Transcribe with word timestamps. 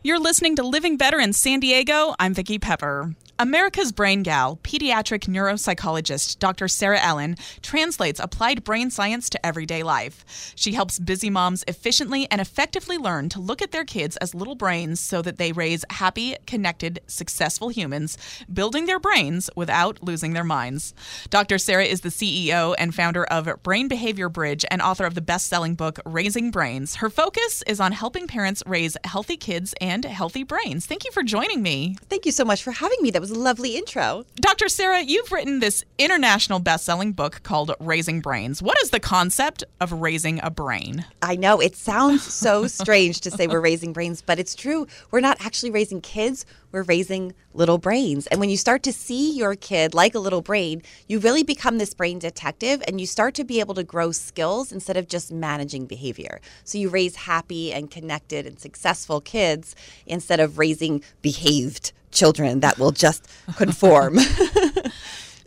You're 0.00 0.20
listening 0.20 0.54
to 0.56 0.62
Living 0.62 0.96
Better 0.96 1.18
in 1.18 1.32
San 1.32 1.58
Diego. 1.58 2.14
I'm 2.20 2.32
Vicki 2.32 2.60
Pepper. 2.60 3.16
America's 3.40 3.92
Brain 3.92 4.24
Gal, 4.24 4.58
pediatric 4.64 5.28
neuropsychologist 5.28 6.40
Dr. 6.40 6.66
Sarah 6.66 6.98
Allen, 6.98 7.36
translates 7.62 8.18
applied 8.18 8.64
brain 8.64 8.90
science 8.90 9.30
to 9.30 9.46
everyday 9.46 9.84
life. 9.84 10.24
She 10.56 10.72
helps 10.72 10.98
busy 10.98 11.30
moms 11.30 11.62
efficiently 11.68 12.26
and 12.32 12.40
effectively 12.40 12.98
learn 12.98 13.28
to 13.28 13.38
look 13.38 13.62
at 13.62 13.70
their 13.70 13.84
kids 13.84 14.16
as 14.16 14.34
little 14.34 14.56
brains 14.56 14.98
so 14.98 15.22
that 15.22 15.38
they 15.38 15.52
raise 15.52 15.84
happy, 15.88 16.34
connected, 16.48 16.98
successful 17.06 17.68
humans, 17.68 18.18
building 18.52 18.86
their 18.86 18.98
brains 18.98 19.48
without 19.54 20.02
losing 20.02 20.32
their 20.32 20.42
minds. 20.42 20.92
Dr. 21.30 21.58
Sarah 21.58 21.84
is 21.84 22.00
the 22.00 22.08
CEO 22.08 22.74
and 22.76 22.92
founder 22.92 23.22
of 23.22 23.48
Brain 23.62 23.86
Behavior 23.86 24.28
Bridge 24.28 24.64
and 24.68 24.82
author 24.82 25.06
of 25.06 25.14
the 25.14 25.20
best 25.20 25.46
selling 25.46 25.76
book 25.76 26.00
Raising 26.04 26.50
Brains. 26.50 26.96
Her 26.96 27.08
focus 27.08 27.62
is 27.68 27.78
on 27.78 27.92
helping 27.92 28.26
parents 28.26 28.64
raise 28.66 28.96
healthy 29.04 29.36
kids 29.36 29.74
and 29.80 30.04
healthy 30.04 30.42
brains. 30.42 30.86
Thank 30.86 31.04
you 31.04 31.12
for 31.12 31.22
joining 31.22 31.62
me. 31.62 31.96
Thank 32.08 32.26
you 32.26 32.32
so 32.32 32.44
much 32.44 32.64
for 32.64 32.72
having 32.72 32.98
me. 33.00 33.12
That 33.12 33.20
was 33.20 33.27
a 33.30 33.38
lovely 33.38 33.76
intro. 33.76 34.24
Dr. 34.36 34.68
Sarah, 34.68 35.02
you've 35.02 35.32
written 35.32 35.60
this 35.60 35.84
international 35.98 36.58
best 36.58 36.84
selling 36.84 37.12
book 37.12 37.42
called 37.42 37.72
Raising 37.80 38.20
Brains. 38.20 38.62
What 38.62 38.80
is 38.82 38.90
the 38.90 39.00
concept 39.00 39.64
of 39.80 39.92
raising 39.92 40.40
a 40.42 40.50
brain? 40.50 41.04
I 41.22 41.36
know 41.36 41.60
it 41.60 41.76
sounds 41.76 42.22
so 42.22 42.66
strange 42.66 43.20
to 43.22 43.30
say 43.30 43.46
we're 43.46 43.60
raising 43.60 43.92
brains, 43.92 44.22
but 44.22 44.38
it's 44.38 44.54
true. 44.54 44.86
We're 45.10 45.20
not 45.20 45.44
actually 45.44 45.70
raising 45.70 46.00
kids, 46.00 46.46
we're 46.72 46.82
raising 46.82 47.34
little 47.54 47.78
brains. 47.78 48.26
And 48.28 48.40
when 48.40 48.50
you 48.50 48.56
start 48.56 48.82
to 48.84 48.92
see 48.92 49.36
your 49.36 49.54
kid 49.54 49.94
like 49.94 50.14
a 50.14 50.18
little 50.18 50.42
brain, 50.42 50.82
you 51.08 51.18
really 51.18 51.42
become 51.42 51.78
this 51.78 51.94
brain 51.94 52.18
detective 52.18 52.82
and 52.86 53.00
you 53.00 53.06
start 53.06 53.34
to 53.34 53.44
be 53.44 53.60
able 53.60 53.74
to 53.74 53.84
grow 53.84 54.12
skills 54.12 54.72
instead 54.72 54.96
of 54.96 55.08
just 55.08 55.32
managing 55.32 55.86
behavior. 55.86 56.40
So 56.64 56.78
you 56.78 56.88
raise 56.88 57.16
happy 57.16 57.72
and 57.72 57.90
connected 57.90 58.46
and 58.46 58.58
successful 58.58 59.20
kids 59.20 59.74
instead 60.06 60.40
of 60.40 60.58
raising 60.58 61.02
behaved 61.22 61.92
children 62.10 62.60
that 62.60 62.78
will 62.78 62.92
just 62.92 63.28
conform. 63.56 64.18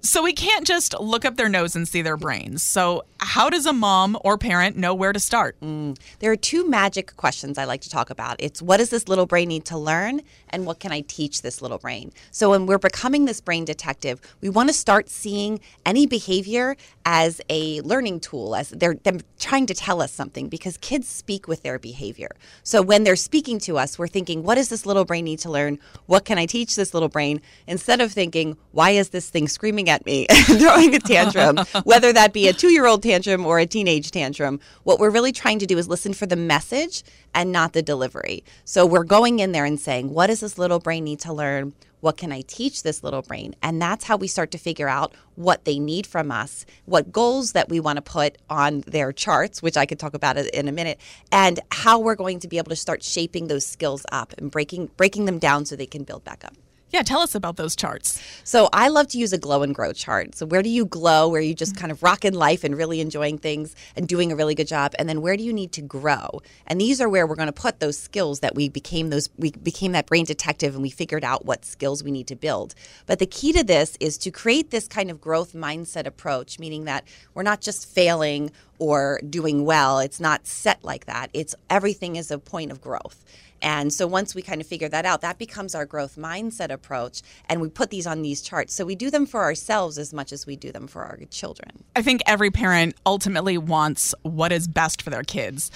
So 0.03 0.23
we 0.23 0.33
can't 0.33 0.66
just 0.66 0.99
look 0.99 1.25
up 1.25 1.35
their 1.35 1.47
nose 1.47 1.75
and 1.75 1.88
see 1.88 2.02
their 2.02 2.17
brains. 2.17 2.63
So, 2.63 3.03
how 3.19 3.52
does 3.52 3.67
a 3.67 3.73
mom 3.73 4.17
or 4.23 4.35
parent 4.35 4.75
know 4.75 4.95
where 4.95 5.13
to 5.13 5.19
start? 5.19 5.55
Mm. 5.61 5.95
There 6.17 6.31
are 6.31 6.35
two 6.35 6.67
magic 6.67 7.16
questions 7.17 7.59
I 7.59 7.66
like 7.66 7.81
to 7.81 7.89
talk 7.89 8.09
about. 8.09 8.38
It's 8.39 8.63
what 8.63 8.77
does 8.77 8.89
this 8.89 9.07
little 9.07 9.27
brain 9.27 9.49
need 9.49 9.63
to 9.66 9.77
learn, 9.77 10.22
and 10.49 10.66
what 10.66 10.79
can 10.79 10.91
I 10.91 11.02
teach 11.02 11.44
this 11.44 11.61
little 11.61 11.77
brain? 11.77 12.11
So, 12.31 12.49
when 12.49 12.66
we're 12.66 12.79
becoming 12.79 13.25
this 13.25 13.41
brain 13.41 13.63
detective, 13.63 14.19
we 14.41 14.49
want 14.49 14.69
to 14.69 14.73
start 14.73 15.07
seeing 15.07 15.59
any 15.85 16.07
behavior 16.07 16.77
as 17.05 17.39
a 17.47 17.81
learning 17.81 18.22
tool, 18.22 18.55
as 18.55 18.69
they're, 18.72 18.95
they're 19.03 19.19
trying 19.39 19.67
to 19.67 19.75
tell 19.75 20.02
us 20.02 20.11
something, 20.11 20.49
because 20.49 20.77
kids 20.77 21.07
speak 21.07 21.47
with 21.47 21.61
their 21.61 21.77
behavior. 21.77 22.31
So, 22.63 22.81
when 22.81 23.03
they're 23.03 23.16
speaking 23.16 23.59
to 23.59 23.77
us, 23.77 23.99
we're 23.99 24.07
thinking, 24.07 24.41
what 24.41 24.55
does 24.55 24.69
this 24.69 24.88
little 24.88 25.05
brain 25.05 25.25
need 25.25 25.39
to 25.39 25.52
learn? 25.52 25.77
What 26.07 26.25
can 26.25 26.39
I 26.39 26.47
teach 26.47 26.75
this 26.75 26.95
little 26.95 27.09
brain? 27.09 27.39
Instead 27.67 28.02
of 28.02 28.11
thinking, 28.11 28.57
why 28.72 28.91
is 28.91 29.09
this 29.09 29.29
thing 29.29 29.47
screaming 29.47 29.91
at 29.92 30.06
me 30.06 30.25
and 30.28 30.45
throwing 30.59 30.95
a 30.95 31.00
tantrum, 31.00 31.58
whether 31.84 32.11
that 32.11 32.34
be 32.34 32.47
a 32.47 32.53
two 32.53 32.69
year 32.69 32.88
old 32.88 33.03
tantrum 33.03 33.46
or 33.46 33.59
a 33.59 33.68
teenage 33.68 34.09
tantrum. 34.09 34.59
What 34.84 35.00
we're 35.00 35.12
really 35.12 35.31
trying 35.31 35.59
to 35.59 35.68
do 35.68 35.78
is 35.78 35.88
listen 35.88 36.13
for 36.13 36.25
the 36.25 36.35
message 36.35 37.03
and 37.35 37.52
not 37.52 37.74
the 37.74 37.84
delivery. 37.84 38.44
So 38.66 38.85
we're 38.85 39.03
going 39.03 39.40
in 39.40 39.52
there 39.52 39.66
and 39.66 39.79
saying, 39.79 40.09
what 40.09 40.28
does 40.28 40.40
this 40.40 40.57
little 40.57 40.79
brain 40.79 41.03
need 41.03 41.19
to 41.19 41.34
learn? 41.34 41.74
What 42.00 42.18
can 42.18 42.31
I 42.31 42.41
teach 42.41 42.81
this 42.81 43.03
little 43.03 43.22
brain? 43.22 43.53
And 43.62 43.79
that's 43.79 44.06
how 44.06 44.18
we 44.18 44.28
start 44.28 44.50
to 44.52 44.57
figure 44.57 44.90
out 44.90 45.13
what 45.35 45.66
they 45.66 45.78
need 45.78 46.08
from 46.08 46.31
us, 46.31 46.66
what 46.85 47.12
goals 47.12 47.52
that 47.52 47.69
we 47.69 47.79
want 47.79 47.97
to 47.97 48.02
put 48.02 48.40
on 48.50 48.81
their 48.81 49.12
charts, 49.13 49.62
which 49.62 49.78
I 49.78 49.85
could 49.85 50.00
talk 50.00 50.16
about 50.16 50.38
in 50.38 50.68
a 50.68 50.72
minute, 50.72 51.00
and 51.31 51.59
how 51.72 52.00
we're 52.00 52.16
going 52.16 52.40
to 52.40 52.47
be 52.47 52.58
able 52.58 52.69
to 52.69 52.75
start 52.75 53.03
shaping 53.03 53.47
those 53.47 53.66
skills 53.66 54.03
up 54.12 54.34
and 54.40 54.50
breaking 54.50 54.90
breaking 54.97 55.25
them 55.25 55.38
down 55.38 55.66
so 55.66 55.75
they 55.75 55.85
can 55.85 56.03
build 56.03 56.23
back 56.23 56.44
up. 56.44 56.56
Yeah, 56.91 57.03
tell 57.03 57.22
us 57.22 57.35
about 57.35 57.56
those 57.56 57.74
charts. 57.74 58.22
So 58.44 58.68
I 58.74 58.90
love 58.90 59.07
to 59.09 59.18
use 59.18 59.31
a 59.31 59.38
glow 59.38 59.63
and 59.63 59.74
grow 59.74 59.94
chart. 59.94 60.35
So 60.35 60.46
where 60.46 60.62
do 60.62 60.68
you 60.68 60.85
glow? 60.85 61.29
Where 61.29 61.40
you 61.40 61.56
just 61.56 61.74
mm-hmm. 61.74 61.81
kind 61.81 61.91
of 61.91 62.03
rocking 62.03 62.34
life 62.34 62.66
and 62.66 62.75
really 62.75 63.00
enjoying 63.00 63.38
things 63.38 63.75
and 63.96 64.09
doing 64.09 64.29
a 64.29 64.35
really 64.35 64.56
good 64.56 64.68
job? 64.68 64.94
And 65.00 65.07
then 65.07 65.22
where 65.22 65.38
do 65.38 65.44
you 65.44 65.53
need 65.53 65.72
to 65.74 65.81
grow? 65.81 66.41
And 66.68 66.81
these 66.81 67.00
are 67.00 67.07
where 67.07 67.25
we're 67.25 67.35
going 67.35 67.47
to 67.47 67.53
put 67.53 67.79
those 67.79 67.97
skills 67.97 68.41
that 68.41 68.56
we 68.56 68.68
became 68.68 69.09
those 69.09 69.29
we 69.38 69.52
became 69.52 69.94
that 69.94 70.06
brain 70.06 70.25
detective 70.25 70.74
and 70.74 70.84
we 70.84 70.90
figured 70.90 71.24
out 71.24 71.46
what 71.46 71.63
skills 71.63 72.03
we 72.03 72.12
need 72.12 72.28
to 72.28 72.35
build. 72.35 72.75
But 73.06 73.19
the 73.19 73.25
key 73.25 73.53
to 73.53 73.63
this 73.63 73.96
is 74.02 74.18
to 74.19 74.31
create 74.31 74.72
this 74.72 74.90
kind 74.90 75.09
of 75.09 75.22
growth 75.22 75.53
mindset 75.53 76.06
approach, 76.06 76.59
meaning 76.59 76.84
that 76.85 77.06
we're 77.34 77.44
not 77.44 77.62
just 77.62 77.88
failing 77.88 78.52
or 78.79 79.22
doing 79.29 79.63
well. 79.63 80.00
It's 80.00 80.19
not 80.19 80.46
set 80.46 80.84
like 80.84 81.06
that. 81.06 81.29
It's 81.34 81.56
everything 81.69 82.18
is 82.18 82.31
a 82.31 82.40
point 82.40 82.72
of 82.72 82.81
growth. 82.81 83.23
And 83.61 83.94
so 83.94 84.07
once 84.07 84.33
we 84.33 84.41
kind 84.41 84.61
of 84.61 84.67
figure 84.67 84.89
that 84.89 85.05
out, 85.05 85.22
that 85.22 85.38
becomes 85.38 85.75
our 85.75 85.85
growth 85.85 86.16
mindset 86.16 86.72
approach. 86.72 87.22
And 87.47 87.61
we 87.61 87.69
put 87.69 87.89
these 87.89 88.07
on 88.07 88.22
these 88.22 88.41
charts. 88.41 88.73
So 88.73 88.85
we 88.85 88.95
do 88.95 89.09
them 89.09 89.25
for 89.25 89.41
ourselves 89.41 89.97
as 89.97 90.13
much 90.13 90.31
as 90.31 90.45
we 90.45 90.55
do 90.55 90.72
them 90.72 90.88
for 90.88 91.03
our 91.03 91.17
children. 91.29 91.83
I 91.95 92.01
think 92.01 92.22
every 92.25 92.51
parent 92.51 92.95
ultimately 93.05 93.57
wants 93.57 94.16
what 94.23 94.51
is 94.51 94.67
best 94.67 95.01
for 95.01 95.09
their 95.09 95.23
kids. 95.23 95.72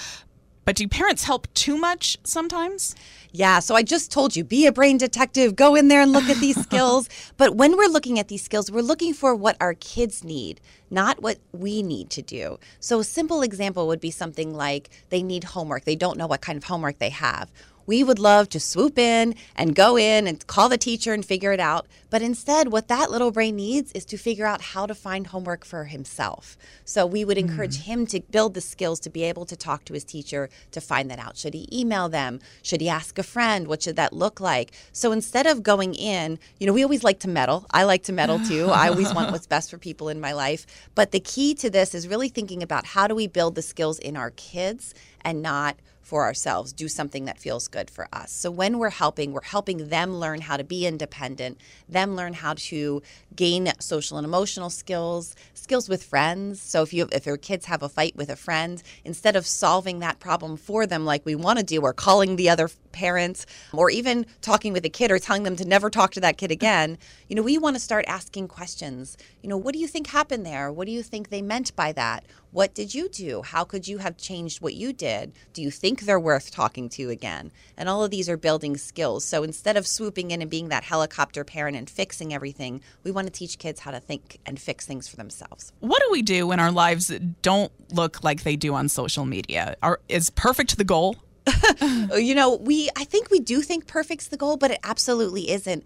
But 0.66 0.78
do 0.78 0.88
parents 0.88 1.24
help 1.24 1.48
too 1.54 1.78
much 1.78 2.18
sometimes? 2.24 2.96
Yeah, 3.32 3.60
so 3.60 3.76
I 3.76 3.84
just 3.84 4.12
told 4.12 4.36
you 4.36 4.44
be 4.44 4.66
a 4.66 4.72
brain 4.72 4.98
detective, 4.98 5.56
go 5.56 5.76
in 5.76 5.90
there 5.90 6.02
and 6.02 6.12
look 6.12 6.28
at 6.28 6.38
these 6.38 6.60
skills. 6.64 7.08
But 7.38 7.56
when 7.56 7.78
we're 7.78 7.88
looking 7.88 8.18
at 8.18 8.30
these 8.30 8.44
skills, 8.44 8.72
we're 8.72 8.82
looking 8.82 9.14
for 9.14 9.36
what 9.36 9.58
our 9.62 9.76
kids 9.76 10.24
need, 10.24 10.60
not 10.90 11.22
what 11.22 11.38
we 11.52 11.84
need 11.84 12.10
to 12.12 12.24
do. 12.24 12.58
So 12.80 13.00
a 13.00 13.04
simple 13.04 13.44
example 13.44 13.86
would 13.88 14.02
be 14.02 14.10
something 14.10 14.56
like 14.56 14.90
they 15.10 15.22
need 15.22 15.44
homework, 15.44 15.86
they 15.86 15.96
don't 15.96 16.18
know 16.18 16.28
what 16.28 16.42
kind 16.42 16.58
of 16.58 16.64
homework 16.64 16.98
they 16.98 17.12
have 17.12 17.52
we 17.86 18.04
would 18.04 18.20
love 18.20 18.50
to 18.50 18.60
swoop 18.60 18.98
in 18.98 19.36
and 19.56 19.76
go 19.76 19.98
in 19.98 20.28
and 20.28 20.46
call 20.48 20.70
the 20.70 20.78
teacher 20.78 21.14
and 21.14 21.26
figure 21.26 21.52
it 21.52 21.60
out. 21.60 21.88
But 22.10 22.22
instead, 22.22 22.72
what 22.72 22.88
that 22.88 23.12
little 23.12 23.32
brain 23.32 23.58
needs 23.58 23.92
is 23.92 24.06
to 24.06 24.18
figure 24.18 24.46
out 24.46 24.62
how 24.62 24.86
to 24.86 24.96
find 24.96 25.28
homework 25.28 25.66
for 25.66 25.86
himself. 25.86 26.58
So 26.86 27.06
we 27.06 27.26
would 27.26 27.38
encourage 27.38 27.78
mm. 27.80 27.84
him 27.84 28.08
to 28.08 28.22
build 28.22 28.54
the 28.54 28.62
skills 28.62 29.00
to 29.02 29.10
be 29.10 29.24
able 29.24 29.46
to 29.46 29.56
talk 29.56 29.86
to 29.86 29.94
his 29.94 30.04
teacher 30.04 30.50
to 30.72 30.82
find 30.82 31.12
that 31.12 31.20
out. 31.20 31.38
Should 31.38 31.54
he 31.54 31.68
email 31.72 32.08
them? 32.08 32.40
Should 32.62 32.82
he 32.82 32.90
ask 32.90 33.18
a 33.18 33.24
friend? 33.24 33.68
What 33.68 33.84
should 33.84 33.98
that 33.98 34.14
look 34.14 34.40
like? 34.40 34.72
So 34.92 35.12
instead 35.12 35.46
of 35.46 35.64
going 35.64 35.94
in, 35.94 36.40
you 36.60 36.68
know, 36.68 36.74
we 36.74 36.84
always 36.84 37.04
like 37.04 37.20
to 37.20 37.28
meddle. 37.28 37.66
I 37.72 37.84
like 37.84 38.04
to 38.04 38.14
meddle 38.14 38.40
too. 38.40 38.70
I 38.72 38.88
always 38.88 39.14
want 39.14 39.32
what's 39.32 39.48
best 39.48 39.70
for 39.70 39.78
people 39.78 40.10
in 40.10 40.20
my 40.22 40.32
life. 40.32 40.66
But 40.96 41.12
the 41.12 41.20
key 41.20 41.54
to 41.56 41.70
this 41.70 41.94
is 41.94 42.08
really 42.08 42.30
thinking 42.30 42.64
about 42.64 42.86
how 42.86 43.08
do 43.08 43.16
we 43.16 43.28
build 43.28 43.56
the 43.56 43.62
skills 43.62 44.00
in 44.00 44.16
our 44.16 44.32
kids 44.32 44.94
and 45.22 45.42
not 45.42 45.76
for 46.06 46.24
ourselves, 46.24 46.72
do 46.72 46.88
something 46.88 47.26
that 47.26 47.40
feels 47.40 47.68
good 47.68 47.90
for 47.90 48.08
us. 48.14 48.32
So 48.32 48.52
when 48.52 48.78
we're 48.78 48.92
helping, 48.92 49.34
we're 49.34 49.42
helping 49.42 49.90
them 49.90 50.20
learn 50.20 50.42
how 50.42 50.56
to 50.56 50.64
be 50.64 50.86
independent, 50.86 51.60
them 51.90 52.16
learn 52.16 52.34
how 52.34 52.54
to 52.70 53.02
gain 53.36 53.72
social 53.80 54.18
and 54.18 54.26
emotional 54.26 54.70
skills, 54.70 55.36
skills 55.56 55.90
with 55.90 56.04
friends. 56.04 56.62
So 56.62 56.84
if 56.84 56.94
you 56.94 57.10
if 57.12 57.26
your 57.26 57.38
kids 57.38 57.66
have 57.66 57.82
a 57.82 57.90
fight 57.90 58.16
with 58.16 58.30
a 58.30 58.36
friend, 58.36 58.84
instead 59.04 59.36
of 59.36 59.48
solving 59.48 59.98
that 60.00 60.20
problem 60.20 60.58
for 60.58 60.86
them 60.86 61.06
like 61.06 61.26
we 61.26 61.34
want 61.34 61.58
to 61.58 61.66
do 61.66 61.82
or 61.82 61.92
calling 61.92 62.36
the 62.36 62.50
other 62.50 62.70
parent 62.92 63.48
or 63.74 63.90
even 63.90 64.28
talking 64.42 64.74
with 64.74 64.86
a 64.86 64.90
kid 64.90 65.10
or 65.12 65.18
telling 65.18 65.42
them 65.42 65.56
to 65.56 65.66
never 65.66 65.90
talk 65.90 66.12
to 66.12 66.20
that 66.22 66.38
kid 66.38 66.52
again, 66.52 67.00
you 67.28 67.36
know, 67.36 67.42
we 67.42 67.58
want 67.58 67.76
to 67.76 67.80
start 67.80 68.06
asking 68.08 68.48
questions. 68.48 69.18
You 69.42 69.50
know, 69.50 69.58
what 69.58 69.74
do 69.74 69.80
you 69.80 69.88
think 69.88 70.08
happened 70.08 70.46
there? 70.46 70.72
What 70.72 70.86
do 70.86 70.92
you 70.92 71.02
think 71.02 71.30
they 71.30 71.42
meant 71.42 71.76
by 71.76 71.92
that? 71.94 72.24
What 72.56 72.74
did 72.74 72.96
you 72.96 73.10
do? 73.10 73.42
How 73.42 73.66
could 73.66 73.86
you 73.86 73.98
have 73.98 74.16
changed 74.16 74.62
what 74.62 74.76
you 74.76 74.94
did? 74.94 75.34
Do 75.52 75.62
you 75.62 75.70
think 75.70 76.00
they're 76.00 76.18
worth 76.18 76.52
talking 76.52 76.88
to 76.92 77.10
again? 77.10 77.52
And 77.76 77.90
all 77.90 78.02
of 78.02 78.12
these 78.12 78.30
are 78.30 78.38
building 78.38 78.78
skills. 78.78 79.26
So 79.26 79.44
instead 79.44 79.76
of 79.76 79.86
swooping 79.86 80.32
in 80.32 80.42
and 80.42 80.50
being 80.50 80.70
that 80.70 80.86
helicopter 80.86 81.44
parent 81.44 81.76
and 81.76 81.90
fixing 81.90 82.34
everything, 82.34 82.80
we 83.04 83.12
want 83.12 83.28
to 83.28 83.34
teach 83.34 83.60
kids 83.60 83.82
how 83.82 83.92
to 83.92 84.00
think 84.00 84.40
and 84.46 84.58
fix 84.58 84.86
things 84.86 85.06
for 85.06 85.18
themselves. 85.18 85.74
What 85.82 86.02
do 86.02 86.08
we 86.10 86.22
do 86.22 86.48
when 86.48 86.62
our 86.62 86.72
lives 86.72 87.12
don't 87.42 87.74
look 87.92 88.24
like 88.24 88.44
they 88.44 88.56
do 88.56 88.74
on 88.74 88.88
social 88.88 89.26
media? 89.26 89.76
Are, 89.84 90.00
is 90.08 90.30
perfect 90.30 90.78
the 90.78 90.86
goal? 90.86 91.18
you 92.16 92.36
know, 92.36 92.56
we 92.56 92.90
I 92.96 93.04
think 93.04 93.30
we 93.30 93.40
do 93.40 93.62
think 93.62 93.88
perfect's 93.88 94.28
the 94.28 94.38
goal, 94.38 94.58
but 94.58 94.72
it 94.72 94.80
absolutely 94.84 95.50
isn't. 95.50 95.86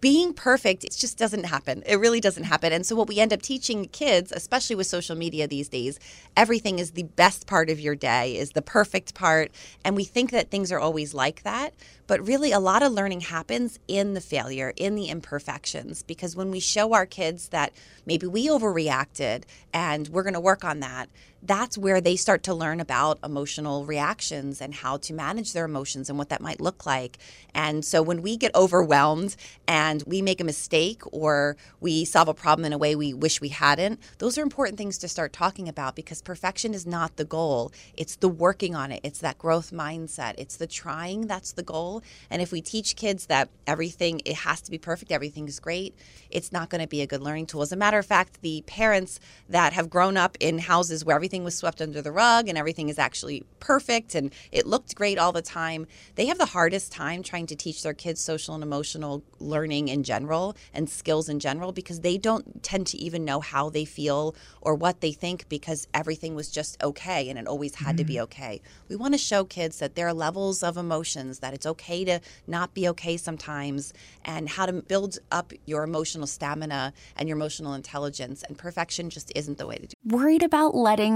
Being 0.00 0.32
perfect, 0.32 0.84
it 0.84 0.92
just 0.92 1.18
doesn't 1.18 1.44
happen. 1.44 1.82
It 1.86 1.96
really 1.96 2.20
doesn't 2.20 2.44
happen. 2.44 2.72
And 2.72 2.84
so 2.84 2.96
what 2.96 3.08
we 3.08 3.18
end 3.18 3.32
up 3.32 3.42
teaching 3.42 3.86
kids, 3.86 4.32
especially 4.32 4.76
with 4.76 4.86
social 4.86 5.16
media 5.16 5.46
these 5.46 5.68
days, 5.68 5.98
everything 6.36 6.78
is 6.78 6.92
the 6.92 7.04
best 7.04 7.46
part 7.46 7.70
of 7.70 7.80
your 7.80 7.94
day, 7.94 8.36
is 8.36 8.50
the 8.50 8.62
perfect 8.62 9.14
part, 9.14 9.50
and 9.84 9.96
we 9.96 10.04
think 10.04 10.30
that 10.30 10.50
things 10.50 10.72
are 10.72 10.78
always 10.80 11.14
like 11.14 11.42
that. 11.42 11.74
But 12.06 12.24
really, 12.26 12.52
a 12.52 12.60
lot 12.60 12.82
of 12.82 12.92
learning 12.92 13.22
happens 13.22 13.78
in 13.88 14.14
the 14.14 14.20
failure, 14.20 14.72
in 14.76 14.94
the 14.94 15.06
imperfections, 15.06 16.02
because 16.02 16.36
when 16.36 16.50
we 16.50 16.60
show 16.60 16.92
our 16.92 17.06
kids 17.06 17.48
that 17.48 17.72
maybe 18.04 18.26
we 18.26 18.48
overreacted 18.48 19.42
and 19.72 20.08
we're 20.08 20.22
going 20.22 20.34
to 20.34 20.40
work 20.40 20.64
on 20.64 20.80
that, 20.80 21.08
that's 21.46 21.78
where 21.78 22.00
they 22.00 22.16
start 22.16 22.42
to 22.44 22.54
learn 22.54 22.80
about 22.80 23.18
emotional 23.24 23.84
reactions 23.84 24.60
and 24.60 24.74
how 24.74 24.96
to 24.98 25.12
manage 25.12 25.52
their 25.52 25.64
emotions 25.64 26.08
and 26.08 26.18
what 26.18 26.28
that 26.28 26.40
might 26.40 26.60
look 26.60 26.86
like. 26.86 27.18
And 27.54 27.84
so 27.84 28.02
when 28.02 28.22
we 28.22 28.36
get 28.36 28.54
overwhelmed 28.54 29.36
and 29.66 30.02
we 30.06 30.22
make 30.22 30.40
a 30.40 30.44
mistake 30.44 31.02
or 31.12 31.56
we 31.80 32.04
solve 32.04 32.28
a 32.28 32.34
problem 32.34 32.64
in 32.64 32.72
a 32.72 32.78
way 32.78 32.94
we 32.94 33.14
wish 33.14 33.40
we 33.40 33.48
hadn't, 33.48 34.00
those 34.18 34.36
are 34.38 34.42
important 34.42 34.78
things 34.78 34.98
to 34.98 35.08
start 35.08 35.32
talking 35.32 35.68
about 35.68 35.96
because 35.96 36.22
perfection 36.22 36.74
is 36.74 36.86
not 36.86 37.16
the 37.16 37.24
goal. 37.24 37.72
It's 37.96 38.16
the 38.16 38.28
working 38.28 38.74
on 38.74 38.92
it, 38.92 39.00
it's 39.02 39.20
that 39.20 39.38
growth 39.38 39.70
mindset, 39.72 40.34
it's 40.38 40.56
the 40.56 40.66
trying 40.66 41.26
that's 41.26 41.52
the 41.52 41.62
goal. 41.62 42.02
And 42.30 42.42
if 42.42 42.52
we 42.52 42.60
teach 42.60 42.96
kids 42.96 43.26
that 43.26 43.48
everything 43.66 44.20
it 44.24 44.36
has 44.36 44.60
to 44.62 44.70
be 44.70 44.78
perfect, 44.78 45.12
everything 45.12 45.48
is 45.48 45.60
great, 45.60 45.94
it's 46.30 46.52
not 46.52 46.70
going 46.70 46.82
to 46.82 46.88
be 46.88 47.02
a 47.02 47.06
good 47.06 47.22
learning 47.22 47.46
tool. 47.46 47.62
As 47.62 47.72
a 47.72 47.76
matter 47.76 47.98
of 47.98 48.06
fact, 48.06 48.42
the 48.42 48.62
parents 48.66 49.20
that 49.48 49.72
have 49.72 49.90
grown 49.90 50.16
up 50.16 50.36
in 50.40 50.58
houses 50.58 51.04
where 51.04 51.16
everything 51.16 51.35
was 51.44 51.56
swept 51.56 51.80
under 51.80 52.02
the 52.02 52.12
rug 52.12 52.48
and 52.48 52.58
everything 52.58 52.88
is 52.88 52.98
actually 52.98 53.44
perfect 53.60 54.14
and 54.14 54.32
it 54.52 54.66
looked 54.66 54.94
great 54.94 55.18
all 55.18 55.32
the 55.32 55.42
time, 55.42 55.86
they 56.14 56.26
have 56.26 56.38
the 56.38 56.46
hardest 56.46 56.92
time 56.92 57.22
trying 57.22 57.46
to 57.46 57.56
teach 57.56 57.82
their 57.82 57.94
kids 57.94 58.20
social 58.20 58.54
and 58.54 58.62
emotional 58.62 59.22
learning 59.38 59.88
in 59.88 60.02
general 60.02 60.56
and 60.72 60.88
skills 60.88 61.28
in 61.28 61.38
general 61.40 61.72
because 61.72 62.00
they 62.00 62.18
don't 62.18 62.62
tend 62.62 62.86
to 62.86 62.98
even 62.98 63.24
know 63.24 63.40
how 63.40 63.68
they 63.70 63.84
feel 63.84 64.34
or 64.60 64.74
what 64.74 65.00
they 65.00 65.12
think 65.12 65.48
because 65.48 65.86
everything 65.94 66.34
was 66.34 66.50
just 66.50 66.82
okay 66.82 67.28
and 67.28 67.38
it 67.38 67.46
always 67.46 67.76
had 67.76 67.88
mm-hmm. 67.88 67.96
to 67.96 68.04
be 68.04 68.14
mm-hmm. 68.14 68.24
okay. 68.24 68.60
We 68.88 68.96
want 68.96 69.14
to 69.14 69.18
show 69.18 69.44
kids 69.44 69.78
that 69.78 69.94
there 69.94 70.06
are 70.06 70.14
levels 70.14 70.62
of 70.62 70.76
emotions, 70.76 71.40
that 71.40 71.54
it's 71.54 71.66
okay 71.66 72.04
to 72.04 72.20
not 72.46 72.74
be 72.74 72.88
okay 72.88 73.16
sometimes, 73.16 73.92
and 74.24 74.48
how 74.48 74.66
to 74.66 74.72
build 74.72 75.18
up 75.30 75.52
your 75.64 75.82
emotional 75.82 76.26
stamina 76.26 76.92
and 77.16 77.28
your 77.28 77.36
emotional 77.36 77.74
intelligence. 77.74 78.42
And 78.42 78.56
perfection 78.56 79.10
just 79.10 79.32
isn't 79.34 79.58
the 79.58 79.66
way 79.66 79.76
to 79.76 79.86
do 79.86 79.92
it. 79.92 80.12
Worried 80.12 80.42
about 80.42 80.74
letting 80.74 81.15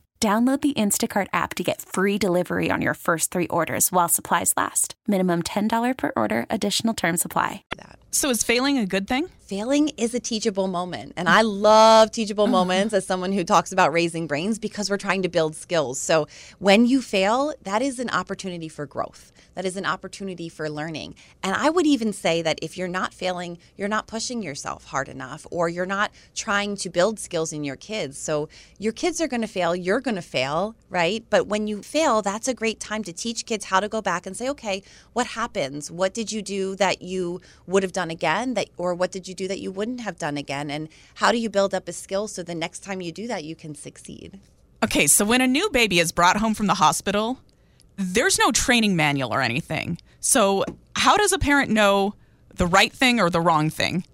Download 0.21 0.61
the 0.61 0.73
Instacart 0.75 1.25
app 1.33 1.55
to 1.55 1.63
get 1.63 1.81
free 1.81 2.19
delivery 2.19 2.69
on 2.69 2.79
your 2.79 2.93
first 2.93 3.31
three 3.31 3.47
orders 3.47 3.91
while 3.91 4.07
supplies 4.07 4.53
last. 4.55 4.93
Minimum 5.07 5.41
$10 5.41 5.97
per 5.97 6.11
order, 6.15 6.45
additional 6.47 6.93
term 6.93 7.17
supply. 7.17 7.63
So, 8.11 8.29
is 8.29 8.43
failing 8.43 8.77
a 8.77 8.85
good 8.85 9.07
thing? 9.07 9.31
Failing 9.51 9.89
is 9.97 10.13
a 10.13 10.19
teachable 10.21 10.69
moment. 10.69 11.11
And 11.17 11.27
I 11.27 11.41
love 11.41 12.09
teachable 12.09 12.45
mm-hmm. 12.45 12.53
moments 12.53 12.93
as 12.93 13.05
someone 13.05 13.33
who 13.33 13.43
talks 13.43 13.73
about 13.73 13.91
raising 13.91 14.25
brains 14.25 14.57
because 14.57 14.89
we're 14.89 14.95
trying 14.95 15.23
to 15.23 15.27
build 15.27 15.57
skills. 15.57 15.99
So, 15.99 16.29
when 16.59 16.85
you 16.85 17.01
fail, 17.01 17.53
that 17.63 17.81
is 17.81 17.99
an 17.99 18.09
opportunity 18.11 18.69
for 18.69 18.85
growth 18.85 19.33
that 19.55 19.65
is 19.65 19.77
an 19.77 19.85
opportunity 19.85 20.49
for 20.49 20.69
learning. 20.69 21.15
And 21.43 21.55
I 21.55 21.69
would 21.69 21.85
even 21.85 22.13
say 22.13 22.41
that 22.41 22.59
if 22.61 22.77
you're 22.77 22.87
not 22.87 23.13
failing, 23.13 23.57
you're 23.75 23.87
not 23.87 24.07
pushing 24.07 24.41
yourself 24.41 24.85
hard 24.85 25.09
enough 25.09 25.45
or 25.51 25.69
you're 25.69 25.85
not 25.85 26.11
trying 26.35 26.75
to 26.77 26.89
build 26.89 27.19
skills 27.19 27.51
in 27.51 27.63
your 27.63 27.75
kids. 27.75 28.17
So 28.17 28.49
your 28.79 28.93
kids 28.93 29.19
are 29.19 29.27
going 29.27 29.41
to 29.41 29.47
fail, 29.47 29.75
you're 29.75 29.99
going 29.99 30.15
to 30.15 30.21
fail, 30.21 30.75
right? 30.89 31.23
But 31.29 31.47
when 31.47 31.67
you 31.67 31.81
fail, 31.81 32.21
that's 32.21 32.47
a 32.47 32.53
great 32.53 32.79
time 32.79 33.03
to 33.03 33.13
teach 33.13 33.45
kids 33.45 33.65
how 33.65 33.79
to 33.79 33.89
go 33.89 34.01
back 34.01 34.25
and 34.25 34.35
say, 34.35 34.49
okay, 34.49 34.83
what 35.13 35.27
happens? 35.27 35.91
What 35.91 36.13
did 36.13 36.31
you 36.31 36.41
do 36.41 36.75
that 36.77 37.01
you 37.01 37.41
would 37.67 37.83
have 37.83 37.91
done 37.91 38.09
again 38.09 38.53
that 38.53 38.69
or 38.77 38.93
what 38.93 39.11
did 39.11 39.27
you 39.27 39.35
do 39.35 39.40
that 39.47 39.59
you 39.59 39.71
wouldn't 39.71 40.01
have 40.01 40.17
done 40.17 40.37
again? 40.37 40.69
And 40.69 40.89
how 41.15 41.31
do 41.31 41.37
you 41.37 41.49
build 41.49 41.73
up 41.73 41.87
a 41.87 41.93
skill 41.93 42.27
so 42.27 42.43
the 42.43 42.55
next 42.55 42.79
time 42.79 43.01
you 43.01 43.11
do 43.11 43.27
that 43.27 43.43
you 43.43 43.55
can 43.55 43.75
succeed? 43.75 44.39
Okay, 44.83 45.07
so 45.07 45.23
when 45.23 45.41
a 45.41 45.47
new 45.47 45.69
baby 45.69 45.99
is 45.99 46.11
brought 46.11 46.37
home 46.37 46.53
from 46.53 46.67
the 46.67 46.75
hospital, 46.75 47.39
there's 47.97 48.39
no 48.39 48.51
training 48.51 48.95
manual 48.95 49.33
or 49.33 49.41
anything. 49.41 49.97
So, 50.19 50.65
how 50.95 51.17
does 51.17 51.31
a 51.31 51.39
parent 51.39 51.69
know 51.69 52.15
the 52.55 52.67
right 52.67 52.91
thing 52.91 53.19
or 53.19 53.29
the 53.29 53.41
wrong 53.41 53.69
thing? 53.69 54.05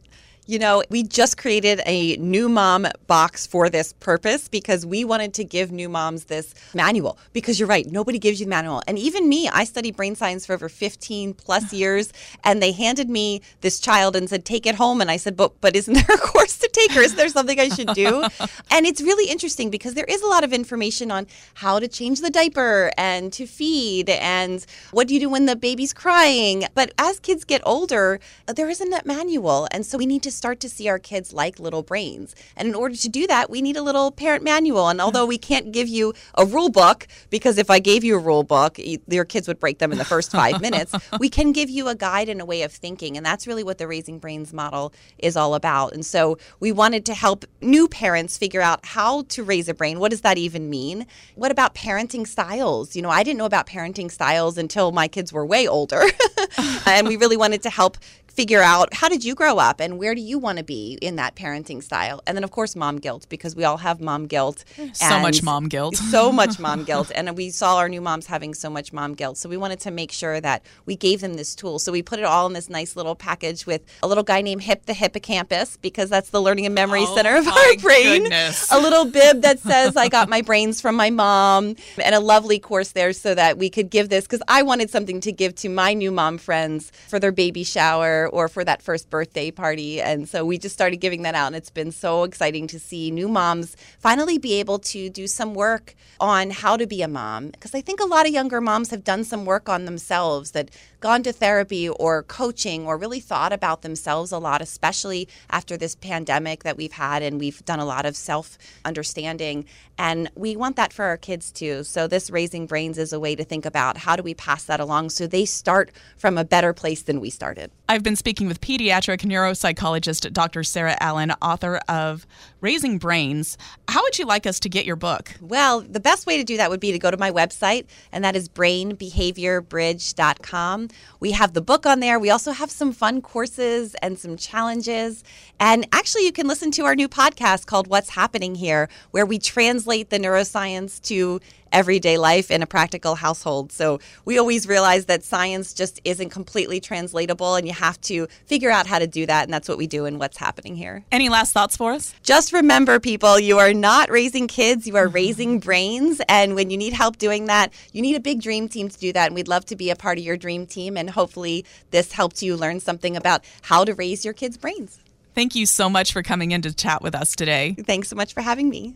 You 0.49 0.59
know, 0.59 0.81
we 0.89 1.03
just 1.03 1.35
created 1.35 1.81
a 1.85 2.15
new 2.15 2.47
mom 2.47 2.87
box 3.05 3.45
for 3.45 3.69
this 3.69 3.91
purpose 3.91 4.47
because 4.47 4.85
we 4.85 5.03
wanted 5.03 5.33
to 5.33 5.43
give 5.43 5.73
new 5.73 5.89
moms 5.89 6.23
this 6.23 6.55
manual. 6.73 7.17
Because 7.33 7.59
you're 7.59 7.67
right, 7.67 7.85
nobody 7.85 8.17
gives 8.17 8.39
you 8.39 8.45
the 8.45 8.51
manual. 8.51 8.81
And 8.87 8.97
even 8.97 9.27
me, 9.27 9.49
I 9.49 9.65
studied 9.65 9.97
brain 9.97 10.15
science 10.15 10.45
for 10.45 10.53
over 10.53 10.69
15 10.69 11.33
plus 11.33 11.73
years, 11.81 12.13
and 12.45 12.63
they 12.63 12.71
handed 12.71 13.09
me 13.09 13.41
this 13.59 13.81
child 13.81 14.15
and 14.15 14.29
said, 14.29 14.45
take 14.45 14.65
it 14.65 14.75
home. 14.75 15.01
And 15.01 15.11
I 15.11 15.17
said, 15.17 15.35
but, 15.35 15.59
but 15.59 15.75
isn't 15.75 15.93
there 15.93 16.15
a 16.15 16.17
course 16.17 16.57
to 16.59 16.69
take, 16.71 16.95
or 16.95 17.01
is 17.01 17.15
there 17.15 17.27
something 17.27 17.59
I 17.59 17.67
should 17.67 17.93
do? 17.93 18.21
and 18.71 18.85
it's 18.85 19.01
really 19.01 19.29
interesting 19.29 19.69
because 19.69 19.95
there 19.95 20.05
is 20.05 20.21
a 20.21 20.27
lot 20.27 20.45
of 20.45 20.53
information 20.53 21.11
on 21.11 21.27
how 21.55 21.77
to 21.77 21.89
change 21.89 22.21
the 22.21 22.29
diaper 22.29 22.89
and 22.97 23.33
to 23.33 23.45
feed 23.45 24.09
and 24.09 24.65
what 24.91 25.09
do 25.09 25.13
you 25.13 25.19
do 25.19 25.29
when 25.29 25.45
the 25.45 25.57
baby's 25.57 25.91
crying. 25.91 26.63
But 26.73 26.93
as 26.97 27.19
kids 27.19 27.43
get 27.43 27.61
older, 27.65 28.21
there 28.45 28.69
isn't 28.69 28.91
that 28.91 29.05
manual. 29.05 29.67
And 29.71 29.85
so 29.85 29.97
we 29.97 30.05
need 30.05 30.23
to 30.23 30.36
start 30.37 30.59
to 30.61 30.69
see 30.69 30.87
our 30.87 30.99
kids 30.99 31.33
like 31.33 31.59
little 31.59 31.83
brains. 31.83 32.35
And 32.55 32.67
in 32.67 32.75
order 32.75 32.95
to 32.95 33.09
do 33.09 33.27
that, 33.27 33.49
we 33.49 33.61
need 33.61 33.75
a 33.75 33.81
little 33.81 34.11
parent 34.11 34.43
manual. 34.43 34.89
And 34.89 35.01
although 35.01 35.25
we 35.25 35.37
can't 35.37 35.71
give 35.71 35.87
you 35.87 36.13
a 36.35 36.45
rule 36.45 36.69
book, 36.69 37.07
because 37.29 37.57
if 37.57 37.69
I 37.69 37.79
gave 37.79 38.03
you 38.03 38.15
a 38.15 38.19
rule 38.19 38.43
book, 38.43 38.79
your 39.07 39.25
kids 39.25 39.47
would 39.47 39.59
break 39.59 39.79
them 39.79 39.91
in 39.91 39.97
the 39.97 40.05
first 40.05 40.31
five 40.31 40.61
minutes, 40.67 40.93
we 41.19 41.29
can 41.29 41.51
give 41.51 41.69
you 41.69 41.87
a 41.87 41.95
guide 41.95 42.29
and 42.29 42.39
a 42.39 42.45
way 42.45 42.61
of 42.61 42.71
thinking. 42.71 43.17
And 43.17 43.25
that's 43.25 43.47
really 43.47 43.63
what 43.63 43.77
the 43.77 43.87
Raising 43.87 44.19
Brains 44.19 44.53
model 44.53 44.93
is 45.17 45.35
all 45.35 45.55
about. 45.55 45.93
And 45.93 46.05
so 46.05 46.37
we 46.59 46.71
wanted 46.71 47.05
to 47.07 47.13
help 47.13 47.45
new 47.61 47.87
parents 47.87 48.37
figure 48.37 48.61
out 48.61 48.85
how 48.85 49.23
to 49.23 49.43
raise 49.43 49.67
a 49.67 49.73
brain. 49.73 49.99
What 49.99 50.11
does 50.11 50.21
that 50.21 50.37
even 50.37 50.69
mean? 50.69 51.07
What 51.35 51.51
about 51.51 51.73
parenting 51.73 52.27
styles? 52.27 52.95
You 52.95 53.01
know, 53.01 53.09
I 53.09 53.23
didn't 53.23 53.39
know 53.39 53.45
about 53.45 53.67
parenting 53.67 54.11
styles 54.11 54.57
until 54.57 54.91
my 54.91 55.07
kids 55.07 55.33
were 55.33 55.45
way 55.45 55.67
older. 55.67 56.03
and 56.85 57.07
we 57.07 57.17
really 57.17 57.37
wanted 57.37 57.61
to 57.63 57.69
help 57.69 57.97
figure 58.37 58.61
out 58.61 58.93
how 58.93 59.09
did 59.09 59.25
you 59.25 59.33
grow 59.33 59.57
up 59.57 59.81
and 59.81 59.97
where 59.97 60.13
do 60.13 60.21
you 60.21 60.37
want 60.37 60.59
to 60.59 60.63
be 60.63 60.95
in 61.01 61.15
that 61.15 61.35
parenting 61.35 61.81
style? 61.81 62.21
And 62.27 62.37
then 62.37 62.43
of 62.43 62.51
course 62.51 62.75
mom 62.75 62.97
guilt 62.97 63.25
because 63.29 63.55
we 63.55 63.63
all 63.63 63.77
have 63.77 63.99
mom 63.99 64.27
guilt 64.27 64.63
so 64.93 65.19
much 65.19 65.41
mom 65.41 65.67
guilt. 65.67 65.95
so 66.11 66.31
much 66.31 66.59
mom 66.67 66.83
guilt. 66.83 67.11
And 67.15 67.35
we 67.35 67.49
saw 67.49 67.77
our 67.77 67.89
new 67.89 67.99
moms 67.99 68.27
having 68.27 68.53
so 68.53 68.69
much 68.69 68.93
mom 68.93 69.15
guilt. 69.15 69.37
So 69.37 69.49
we 69.49 69.57
wanted 69.57 69.79
to 69.81 69.91
make 69.91 70.11
sure 70.11 70.39
that 70.39 70.63
we 70.85 70.95
gave 70.95 71.21
them 71.21 71.33
this 71.33 71.55
tool. 71.55 71.79
So 71.79 71.91
we 71.91 72.03
put 72.03 72.19
it 72.19 72.25
all 72.25 72.45
in 72.45 72.53
this 72.53 72.69
nice 72.69 72.95
little 72.95 73.15
package 73.15 73.65
with 73.65 73.81
a 74.03 74.07
little 74.07 74.23
guy 74.23 74.41
named 74.41 74.61
hip 74.61 74.85
the 74.85 74.93
hippocampus 74.93 75.77
because 75.77 76.09
that's 76.09 76.29
the 76.29 76.41
learning 76.41 76.67
and 76.67 76.75
memory 76.75 77.05
oh, 77.07 77.15
center 77.15 77.35
of 77.37 77.47
our 77.47 77.77
brain. 77.77 78.23
goodness. 78.23 78.71
a 78.71 78.79
little 78.79 79.05
bib 79.05 79.41
that 79.41 79.59
says 79.59 79.95
i 79.95 80.07
got 80.07 80.29
my 80.35 80.41
brains 80.41 80.79
from 80.79 80.95
my 80.95 81.09
mom 81.09 81.75
and 82.03 82.15
a 82.15 82.19
lovely 82.19 82.59
course 82.59 82.91
there 82.91 83.13
so 83.13 83.33
that 83.33 83.57
we 83.57 83.69
could 83.69 83.89
give 83.89 84.09
this 84.09 84.25
because 84.25 84.41
i 84.47 84.61
wanted 84.61 84.89
something 84.89 85.19
to 85.19 85.31
give 85.31 85.55
to 85.55 85.69
my 85.69 85.93
new 85.93 86.11
mom 86.11 86.37
friends 86.37 86.91
for 87.07 87.19
their 87.19 87.31
baby 87.31 87.63
shower 87.63 88.26
or 88.27 88.47
for 88.47 88.63
that 88.63 88.81
first 88.81 89.09
birthday 89.09 89.51
party. 89.51 90.01
And 90.01 90.27
so 90.27 90.45
we 90.45 90.57
just 90.57 90.73
started 90.73 90.97
giving 90.97 91.23
that 91.23 91.35
out. 91.35 91.47
And 91.47 91.55
it's 91.55 91.69
been 91.69 91.91
so 91.91 92.23
exciting 92.23 92.67
to 92.67 92.79
see 92.79 93.11
new 93.11 93.27
moms 93.27 93.75
finally 93.99 94.37
be 94.37 94.59
able 94.59 94.79
to 94.79 95.09
do 95.09 95.27
some 95.27 95.53
work 95.53 95.95
on 96.19 96.49
how 96.49 96.77
to 96.77 96.87
be 96.87 97.01
a 97.01 97.07
mom. 97.07 97.49
Because 97.49 97.73
I 97.73 97.81
think 97.81 97.99
a 97.99 98.05
lot 98.05 98.27
of 98.27 98.33
younger 98.33 98.61
moms 98.61 98.89
have 98.91 99.03
done 99.03 99.23
some 99.23 99.45
work 99.45 99.69
on 99.69 99.85
themselves 99.85 100.51
that 100.51 100.69
gone 100.99 101.23
to 101.23 101.31
therapy 101.31 101.89
or 101.89 102.23
coaching 102.23 102.85
or 102.85 102.97
really 102.97 103.19
thought 103.19 103.53
about 103.53 103.81
themselves 103.81 104.31
a 104.31 104.37
lot, 104.37 104.61
especially 104.61 105.27
after 105.49 105.77
this 105.77 105.95
pandemic 105.95 106.63
that 106.63 106.77
we've 106.77 106.93
had. 106.93 107.23
And 107.23 107.39
we've 107.39 107.63
done 107.65 107.79
a 107.79 107.85
lot 107.85 108.05
of 108.05 108.15
self 108.15 108.57
understanding. 108.85 109.65
And 109.97 110.29
we 110.35 110.55
want 110.55 110.75
that 110.75 110.93
for 110.93 111.05
our 111.05 111.17
kids 111.17 111.51
too. 111.51 111.83
So, 111.83 112.07
this 112.07 112.29
Raising 112.29 112.67
Brains 112.67 112.97
is 112.97 113.13
a 113.13 113.19
way 113.19 113.35
to 113.35 113.43
think 113.43 113.65
about 113.65 113.97
how 113.97 114.15
do 114.15 114.23
we 114.23 114.33
pass 114.33 114.63
that 114.65 114.79
along 114.79 115.09
so 115.09 115.27
they 115.27 115.45
start 115.45 115.91
from 116.17 116.37
a 116.37 116.45
better 116.45 116.73
place 116.73 117.01
than 117.01 117.19
we 117.19 117.29
started. 117.29 117.71
I've 117.89 118.03
been 118.03 118.15
speaking 118.15 118.47
with 118.47 118.61
pediatric 118.61 119.21
neuropsychologist 119.21 120.31
Dr. 120.33 120.63
Sarah 120.63 120.97
Allen, 120.99 121.31
author 121.41 121.79
of 121.87 122.27
Raising 122.61 122.99
Brains. 122.99 123.57
How 123.87 124.03
would 124.03 124.19
you 124.19 124.25
like 124.25 124.45
us 124.45 124.59
to 124.61 124.69
get 124.69 124.85
your 124.85 124.95
book? 124.95 125.33
Well, 125.41 125.81
the 125.81 125.99
best 125.99 126.27
way 126.27 126.37
to 126.37 126.43
do 126.43 126.57
that 126.57 126.69
would 126.69 126.79
be 126.79 126.91
to 126.91 126.99
go 126.99 127.09
to 127.09 127.17
my 127.17 127.31
website, 127.31 127.87
and 128.11 128.23
that 128.23 128.35
is 128.35 128.47
brainbehaviorbridge.com. 128.49 130.86
We 131.19 131.31
have 131.31 131.53
the 131.53 131.61
book 131.61 131.85
on 131.85 131.99
there. 131.99 132.19
We 132.19 132.29
also 132.29 132.51
have 132.51 132.71
some 132.71 132.91
fun 132.91 133.21
courses 133.21 133.95
and 134.01 134.17
some 134.17 134.37
challenges. 134.37 135.23
And 135.59 135.87
actually, 135.91 136.25
you 136.25 136.31
can 136.31 136.47
listen 136.47 136.71
to 136.71 136.85
our 136.85 136.95
new 136.95 137.07
podcast 137.07 137.65
called 137.65 137.87
What's 137.87 138.09
Happening 138.09 138.55
Here, 138.55 138.89
where 139.11 139.25
we 139.25 139.39
translate 139.39 140.09
the 140.09 140.19
neuroscience 140.19 141.01
to 141.03 141.39
everyday 141.71 142.17
life 142.17 142.51
in 142.51 142.61
a 142.61 142.67
practical 142.67 143.15
household. 143.15 143.71
So 143.71 143.99
we 144.25 144.37
always 144.37 144.67
realize 144.67 145.05
that 145.05 145.23
science 145.23 145.73
just 145.73 145.99
isn't 146.03 146.29
completely 146.29 146.79
translatable 146.79 147.55
and 147.55 147.67
you 147.67 147.73
have 147.73 147.99
to 148.01 148.27
figure 148.45 148.69
out 148.69 148.87
how 148.87 148.99
to 148.99 149.07
do 149.07 149.25
that. 149.25 149.43
And 149.43 149.53
that's 149.53 149.67
what 149.67 149.77
we 149.77 149.87
do 149.87 150.05
and 150.05 150.19
What's 150.19 150.37
Happening 150.37 150.75
Here. 150.75 151.03
Any 151.11 151.29
last 151.29 151.53
thoughts 151.53 151.77
for 151.77 151.91
us? 151.93 152.13
Just 152.23 152.53
remember, 152.53 152.99
people, 152.99 153.39
you 153.39 153.59
are 153.59 153.73
not 153.73 154.09
raising 154.09 154.47
kids, 154.47 154.87
you 154.87 154.97
are 154.97 155.07
raising 155.07 155.59
brains. 155.67 156.21
And 156.27 156.55
when 156.55 156.69
you 156.69 156.77
need 156.77 156.93
help 156.93 157.17
doing 157.17 157.45
that, 157.45 157.73
you 157.93 158.01
need 158.01 158.15
a 158.15 158.19
big 158.19 158.41
dream 158.41 158.67
team 158.69 158.89
to 158.89 158.97
do 158.97 159.13
that. 159.13 159.27
And 159.27 159.35
we'd 159.35 159.47
love 159.47 159.65
to 159.65 159.75
be 159.75 159.89
a 159.89 159.95
part 159.95 160.17
of 160.17 160.23
your 160.23 160.37
dream 160.37 160.65
team. 160.65 160.97
And 160.97 161.09
hopefully, 161.09 161.65
this 161.91 162.11
helped 162.11 162.41
you 162.41 162.55
learn 162.55 162.79
something 162.79 163.15
about 163.15 163.43
how 163.61 163.83
to 163.83 163.93
raise 163.93 164.25
your 164.25 164.33
kids' 164.33 164.57
brains. 164.57 164.99
Thank 165.37 165.53
you 165.53 165.67
so 165.67 165.87
much 165.87 166.13
for 166.13 166.23
coming 166.23 166.51
in 166.51 166.63
to 166.63 166.73
chat 166.73 167.03
with 167.03 167.13
us 167.13 167.35
today. 167.35 167.75
Thanks 167.85 168.07
so 168.09 168.15
much 168.15 168.33
for 168.33 168.41
having 168.41 168.69
me. 168.69 168.95